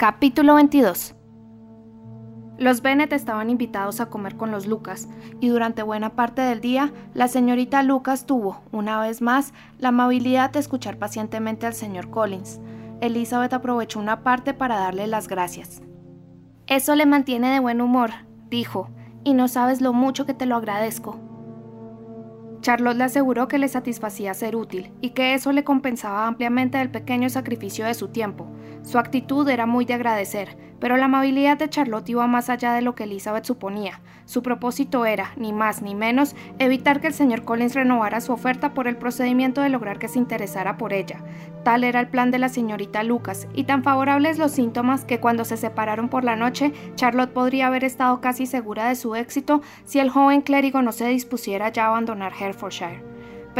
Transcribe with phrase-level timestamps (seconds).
[0.00, 1.14] Capítulo 22
[2.56, 6.90] Los Bennet estaban invitados a comer con los Lucas, y durante buena parte del día,
[7.12, 12.60] la señorita Lucas tuvo, una vez más, la amabilidad de escuchar pacientemente al señor Collins.
[13.02, 15.82] Elizabeth aprovechó una parte para darle las gracias.
[16.66, 18.12] Eso le mantiene de buen humor,
[18.48, 18.88] dijo,
[19.22, 21.20] y no sabes lo mucho que te lo agradezco.
[22.60, 26.90] Charlotte le aseguró que le satisfacía ser útil y que eso le compensaba ampliamente el
[26.90, 28.46] pequeño sacrificio de su tiempo.
[28.82, 32.82] Su actitud era muy de agradecer, pero la amabilidad de Charlotte iba más allá de
[32.82, 34.00] lo que Elizabeth suponía.
[34.24, 38.74] Su propósito era, ni más ni menos, evitar que el señor Collins renovara su oferta
[38.74, 41.22] por el procedimiento de lograr que se interesara por ella.
[41.64, 45.44] Tal era el plan de la señorita Lucas, y tan favorables los síntomas que cuando
[45.44, 49.98] se separaron por la noche, Charlotte podría haber estado casi segura de su éxito si
[49.98, 53.09] el joven clérigo no se dispusiera ya a abandonar Herefordshire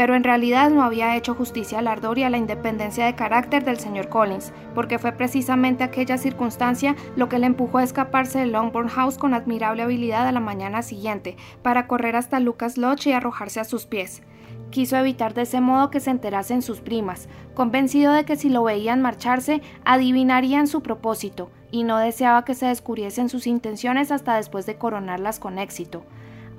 [0.01, 3.63] pero en realidad no había hecho justicia al ardor y a la independencia de carácter
[3.63, 8.47] del señor Collins, porque fue precisamente aquella circunstancia lo que le empujó a escaparse de
[8.47, 13.11] Longbourn House con admirable habilidad a la mañana siguiente, para correr hasta Lucas Lodge y
[13.11, 14.23] arrojarse a sus pies.
[14.71, 18.63] Quiso evitar de ese modo que se enterasen sus primas, convencido de que si lo
[18.63, 24.65] veían marcharse, adivinarían su propósito, y no deseaba que se descubriesen sus intenciones hasta después
[24.65, 26.03] de coronarlas con éxito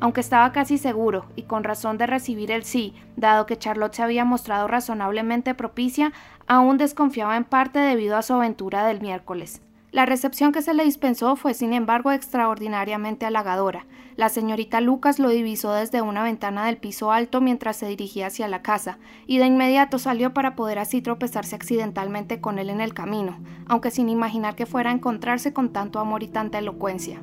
[0.03, 4.03] aunque estaba casi seguro, y con razón de recibir el sí, dado que Charlotte se
[4.03, 6.13] había mostrado razonablemente propicia,
[6.49, 9.63] aún desconfiaba en parte debido a su aventura del miércoles.
[9.93, 13.87] La recepción que se le dispensó fue sin embargo extraordinariamente halagadora.
[14.17, 18.49] La señorita Lucas lo divisó desde una ventana del piso alto mientras se dirigía hacia
[18.49, 22.93] la casa, y de inmediato salió para poder así tropezarse accidentalmente con él en el
[22.93, 27.23] camino, aunque sin imaginar que fuera a encontrarse con tanto amor y tanta elocuencia.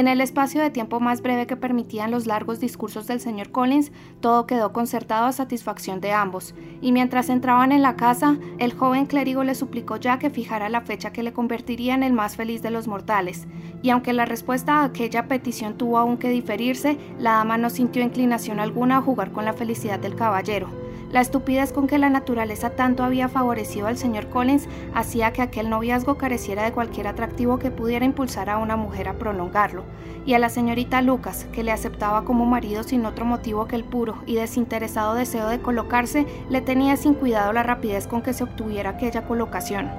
[0.00, 3.92] En el espacio de tiempo más breve que permitían los largos discursos del señor Collins,
[4.20, 9.04] todo quedó concertado a satisfacción de ambos, y mientras entraban en la casa, el joven
[9.04, 12.62] clérigo le suplicó ya que fijara la fecha que le convertiría en el más feliz
[12.62, 13.46] de los mortales,
[13.82, 18.02] y aunque la respuesta a aquella petición tuvo aún que diferirse, la dama no sintió
[18.02, 22.70] inclinación alguna a jugar con la felicidad del caballero la estupidez con que la naturaleza
[22.70, 27.70] tanto había favorecido al señor Collins hacía que aquel noviazgo careciera de cualquier atractivo que
[27.70, 29.84] pudiera impulsar a una mujer a prolongarlo,
[30.24, 33.84] y a la señorita Lucas, que le aceptaba como marido sin otro motivo que el
[33.84, 38.44] puro y desinteresado deseo de colocarse, le tenía sin cuidado la rapidez con que se
[38.44, 39.90] obtuviera aquella colocación.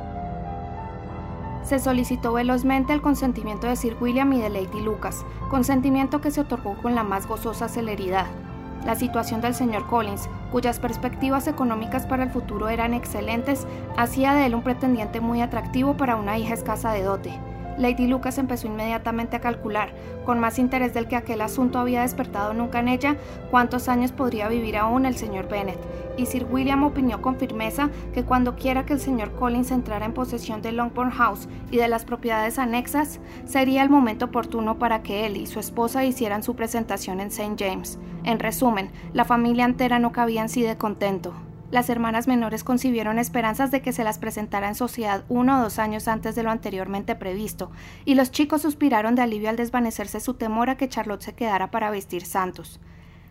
[1.63, 6.41] Se solicitó velozmente el consentimiento de Sir William y de Lady Lucas, consentimiento que se
[6.41, 8.27] otorgó con la más gozosa celeridad.
[8.85, 14.47] La situación del señor Collins, cuyas perspectivas económicas para el futuro eran excelentes, hacía de
[14.47, 17.50] él un pretendiente muy atractivo para una hija escasa de dote.
[17.77, 19.93] Lady Lucas empezó inmediatamente a calcular,
[20.25, 23.17] con más interés del que aquel asunto había despertado nunca en ella,
[23.49, 25.79] cuántos años podría vivir aún el señor Bennet,
[26.17, 30.13] y Sir William opinó con firmeza que cuando quiera que el señor Collins entrara en
[30.13, 35.25] posesión de Longbourn House y de las propiedades anexas, sería el momento oportuno para que
[35.25, 37.55] él y su esposa hicieran su presentación en St.
[37.57, 37.99] James.
[38.23, 41.33] En resumen, la familia entera no cabía en sí de contento.
[41.71, 45.79] Las hermanas menores concibieron esperanzas de que se las presentara en sociedad uno o dos
[45.79, 47.71] años antes de lo anteriormente previsto,
[48.03, 51.71] y los chicos suspiraron de alivio al desvanecerse su temor a que Charlotte se quedara
[51.71, 52.81] para vestir santos.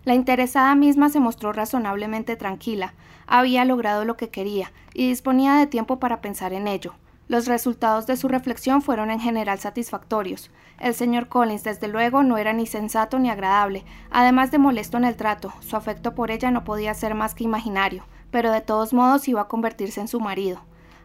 [0.04, 2.94] La interesada misma se mostró razonablemente tranquila,
[3.26, 6.94] había logrado lo que quería y disponía de tiempo para pensar en ello.
[7.28, 10.50] Los resultados de su reflexión fueron en general satisfactorios.
[10.80, 15.04] El señor Collins, desde luego, no era ni sensato ni agradable, además de molesto en
[15.04, 18.92] el trato, su afecto por ella no podía ser más que imaginario pero de todos
[18.92, 20.60] modos iba a convertirse en su marido.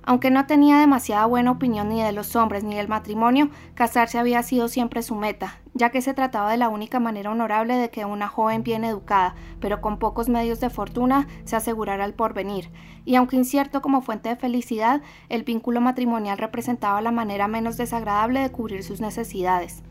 [0.07, 4.43] Aunque no tenía demasiada buena opinión ni de los hombres ni del matrimonio, casarse había
[4.43, 8.05] sido siempre su meta, ya que se trataba de la única manera honorable de que
[8.05, 12.69] una joven bien educada, pero con pocos medios de fortuna, se asegurara el porvenir.
[13.03, 18.41] Y aunque incierto como fuente de felicidad, el vínculo matrimonial representaba la manera menos desagradable
[18.41, 19.81] de cubrir sus necesidades.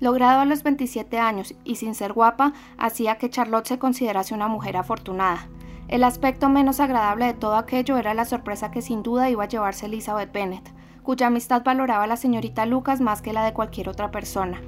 [0.00, 4.48] Logrado a los 27 años y sin ser guapa, hacía que Charlotte se considerase una
[4.48, 5.48] mujer afortunada.
[5.88, 9.48] El aspecto menos agradable de todo aquello era la sorpresa que sin duda iba a
[9.48, 10.70] llevarse Elizabeth Bennet,
[11.02, 14.60] cuya amistad valoraba la señorita Lucas más que la de cualquier otra persona.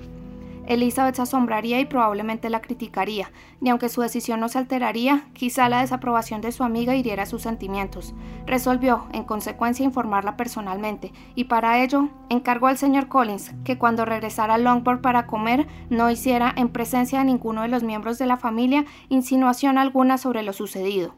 [0.71, 5.69] Elizabeth se asombraría y probablemente la criticaría, y aunque su decisión no se alteraría, quizá
[5.69, 8.15] la desaprobación de su amiga hiriera sus sentimientos.
[8.47, 14.55] Resolvió, en consecuencia, informarla personalmente, y para ello encargó al señor Collins que cuando regresara
[14.55, 18.37] a Longbourn para comer no hiciera, en presencia de ninguno de los miembros de la
[18.37, 21.17] familia, insinuación alguna sobre lo sucedido.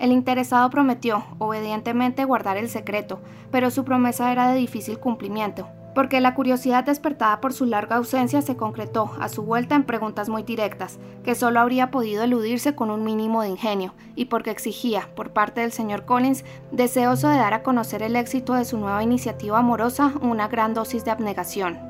[0.00, 3.20] El interesado prometió, obedientemente, guardar el secreto,
[3.52, 5.68] pero su promesa era de difícil cumplimiento.
[5.94, 10.28] Porque la curiosidad despertada por su larga ausencia se concretó a su vuelta en preguntas
[10.28, 15.08] muy directas, que solo habría podido eludirse con un mínimo de ingenio, y porque exigía,
[15.14, 19.02] por parte del señor Collins, deseoso de dar a conocer el éxito de su nueva
[19.02, 21.87] iniciativa amorosa, una gran dosis de abnegación.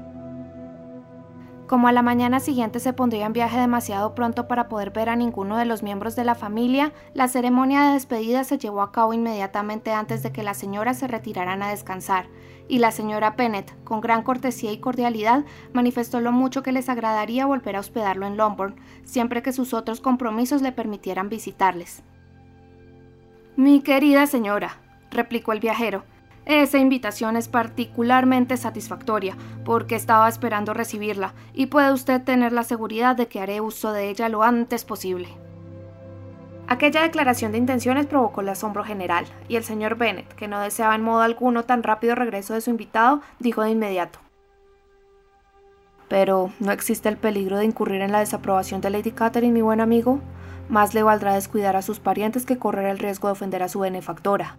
[1.68, 5.16] Como a la mañana siguiente se pondría en viaje demasiado pronto para poder ver a
[5.16, 9.12] ninguno de los miembros de la familia, la ceremonia de despedida se llevó a cabo
[9.12, 12.28] inmediatamente antes de que las señoras se retiraran a descansar,
[12.68, 15.44] y la señora Pennett, con gran cortesía y cordialidad,
[15.74, 20.00] manifestó lo mucho que les agradaría volver a hospedarlo en Longbourn, siempre que sus otros
[20.00, 22.02] compromisos le permitieran visitarles.
[23.56, 24.78] Mi querida señora,
[25.10, 26.04] replicó el viajero,
[26.48, 29.36] esa invitación es particularmente satisfactoria,
[29.66, 34.08] porque estaba esperando recibirla, y puede usted tener la seguridad de que haré uso de
[34.08, 35.28] ella lo antes posible.
[36.66, 40.94] Aquella declaración de intenciones provocó el asombro general, y el señor Bennet, que no deseaba
[40.94, 44.18] en modo alguno tan rápido regreso de su invitado, dijo de inmediato.
[46.08, 49.82] Pero no existe el peligro de incurrir en la desaprobación de Lady Catherine, mi buen
[49.82, 50.20] amigo.
[50.70, 53.80] Más le valdrá descuidar a sus parientes que correr el riesgo de ofender a su
[53.80, 54.56] benefactora.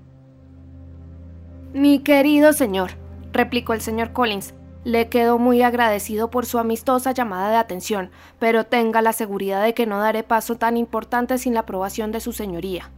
[1.74, 2.94] Mi querido señor,
[3.31, 8.66] replicó el señor Collins, le quedo muy agradecido por su amistosa llamada de atención, pero
[8.66, 12.33] tenga la seguridad de que no daré paso tan importante sin la aprobación de su
[12.33, 12.89] señoría.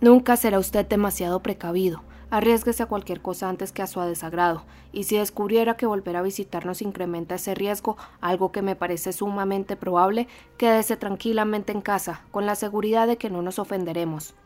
[0.00, 2.02] Nunca será usted demasiado precavido.
[2.30, 6.22] Arriesguese a cualquier cosa antes que a su desagrado, y si descubriera que volver a
[6.22, 12.46] visitarnos incrementa ese riesgo, algo que me parece sumamente probable, quédese tranquilamente en casa, con
[12.46, 14.36] la seguridad de que no nos ofenderemos.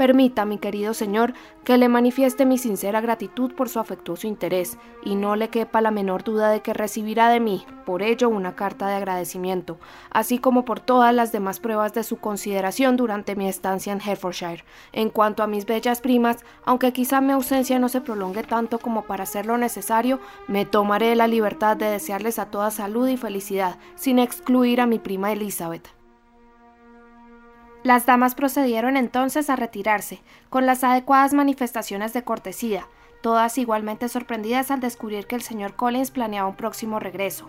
[0.00, 5.14] Permita, mi querido señor, que le manifieste mi sincera gratitud por su afectuoso interés, y
[5.14, 8.88] no le quepa la menor duda de que recibirá de mí, por ello, una carta
[8.88, 9.78] de agradecimiento,
[10.10, 14.64] así como por todas las demás pruebas de su consideración durante mi estancia en Herefordshire.
[14.92, 19.02] En cuanto a mis bellas primas, aunque quizá mi ausencia no se prolongue tanto como
[19.02, 20.18] para hacer lo necesario,
[20.48, 24.98] me tomaré la libertad de desearles a todas salud y felicidad, sin excluir a mi
[24.98, 25.99] prima Elizabeth.
[27.82, 32.86] Las damas procedieron entonces a retirarse, con las adecuadas manifestaciones de cortesía,
[33.22, 37.48] todas igualmente sorprendidas al descubrir que el señor Collins planeaba un próximo regreso.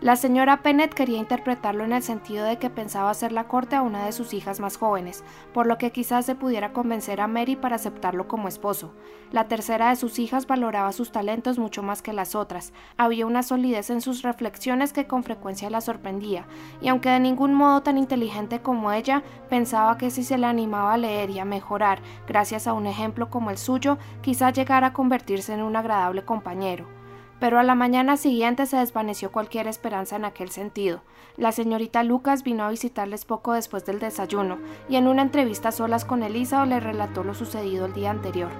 [0.00, 3.82] La señora Pennett quería interpretarlo en el sentido de que pensaba hacer la corte a
[3.82, 7.56] una de sus hijas más jóvenes, por lo que quizás se pudiera convencer a Mary
[7.56, 8.94] para aceptarlo como esposo.
[9.32, 12.72] La tercera de sus hijas valoraba sus talentos mucho más que las otras.
[12.96, 16.46] Había una solidez en sus reflexiones que con frecuencia la sorprendía,
[16.80, 20.94] y aunque de ningún modo tan inteligente como ella, pensaba que si se la animaba
[20.94, 24.92] a leer y a mejorar gracias a un ejemplo como el suyo, quizás llegara a
[24.92, 26.97] convertirse en un agradable compañero
[27.40, 31.00] pero a la mañana siguiente se desvaneció cualquier esperanza en aquel sentido.
[31.36, 34.58] La señorita Lucas vino a visitarles poco después del desayuno,
[34.88, 38.50] y en una entrevista solas con Elisa le relató lo sucedido el día anterior.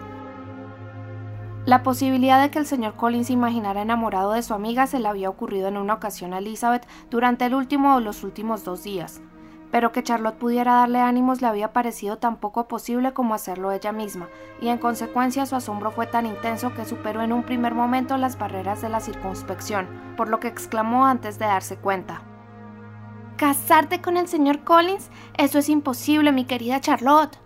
[1.66, 5.28] La posibilidad de que el señor Collins imaginara enamorado de su amiga se le había
[5.28, 9.20] ocurrido en una ocasión a Elizabeth durante el último o los últimos dos días
[9.70, 13.92] pero que Charlotte pudiera darle ánimos le había parecido tan poco posible como hacerlo ella
[13.92, 14.28] misma,
[14.60, 18.38] y en consecuencia su asombro fue tan intenso que superó en un primer momento las
[18.38, 19.86] barreras de la circunspección,
[20.16, 22.22] por lo que exclamó antes de darse cuenta.
[23.36, 25.10] ¿Casarte con el señor Collins?
[25.36, 27.38] Eso es imposible, mi querida Charlotte.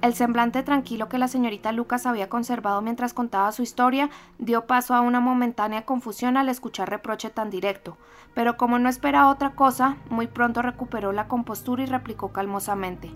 [0.00, 4.94] El semblante tranquilo que la señorita Lucas había conservado mientras contaba su historia dio paso
[4.94, 7.96] a una momentánea confusión al escuchar reproche tan directo,
[8.32, 13.10] pero como no esperaba otra cosa, muy pronto recuperó la compostura y replicó calmosamente.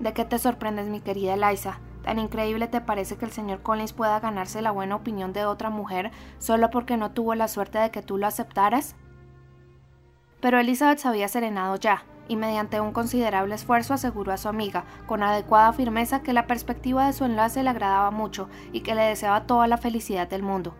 [0.00, 1.78] ¿De qué te sorprendes, mi querida Eliza?
[2.02, 5.70] ¿Tan increíble te parece que el señor Collins pueda ganarse la buena opinión de otra
[5.70, 8.96] mujer solo porque no tuvo la suerte de que tú lo aceptaras?
[10.40, 14.84] Pero Elizabeth se había serenado ya, y mediante un considerable esfuerzo aseguró a su amiga,
[15.06, 19.02] con adecuada firmeza, que la perspectiva de su enlace le agradaba mucho y que le
[19.02, 20.74] deseaba toda la felicidad del mundo.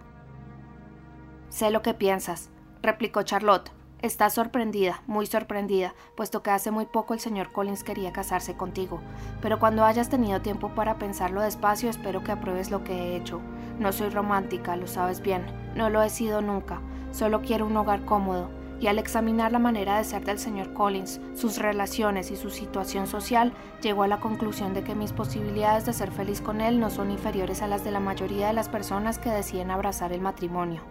[1.48, 2.50] Sé lo que piensas,
[2.82, 3.70] replicó Charlotte.
[4.02, 9.00] Estás sorprendida, muy sorprendida, puesto que hace muy poco el señor Collins quería casarse contigo.
[9.40, 13.40] Pero cuando hayas tenido tiempo para pensarlo despacio, espero que apruebes lo que he hecho.
[13.78, 15.46] No soy romántica, lo sabes bien.
[15.74, 16.82] No lo he sido nunca.
[17.10, 21.20] Solo quiero un hogar cómodo y al examinar la manera de ser del señor Collins,
[21.34, 23.52] sus relaciones y su situación social,
[23.82, 27.10] llegó a la conclusión de que mis posibilidades de ser feliz con él no son
[27.10, 30.82] inferiores a las de la mayoría de las personas que deciden abrazar el matrimonio.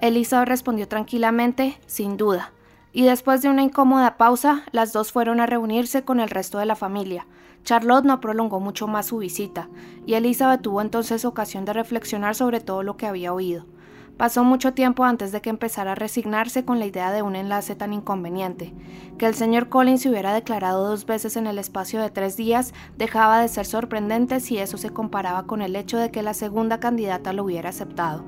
[0.00, 2.52] Elisa respondió tranquilamente, sin duda,
[2.92, 6.66] y después de una incómoda pausa, las dos fueron a reunirse con el resto de
[6.66, 7.26] la familia.
[7.64, 9.68] Charlotte no prolongó mucho más su visita,
[10.06, 13.66] y Elizabeth tuvo entonces ocasión de reflexionar sobre todo lo que había oído.
[14.18, 17.76] Pasó mucho tiempo antes de que empezara a resignarse con la idea de un enlace
[17.76, 18.74] tan inconveniente.
[19.16, 22.74] Que el señor Collins se hubiera declarado dos veces en el espacio de tres días
[22.96, 26.80] dejaba de ser sorprendente si eso se comparaba con el hecho de que la segunda
[26.80, 28.24] candidata lo hubiera aceptado.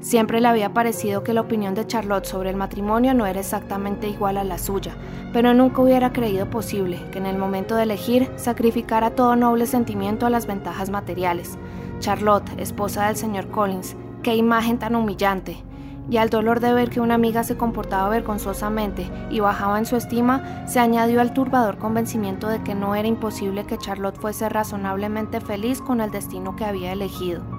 [0.00, 4.08] Siempre le había parecido que la opinión de Charlotte sobre el matrimonio no era exactamente
[4.08, 4.96] igual a la suya,
[5.32, 10.26] pero nunca hubiera creído posible que en el momento de elegir sacrificara todo noble sentimiento
[10.26, 11.56] a las ventajas materiales.
[12.00, 15.62] Charlotte, esposa del señor Collins, qué imagen tan humillante.
[16.10, 19.96] Y al dolor de ver que una amiga se comportaba vergonzosamente y bajaba en su
[19.96, 25.40] estima, se añadió al turbador convencimiento de que no era imposible que Charlotte fuese razonablemente
[25.40, 27.53] feliz con el destino que había elegido.